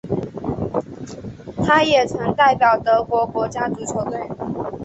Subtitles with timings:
[1.63, 4.27] 他也曾代表德国国家足球队。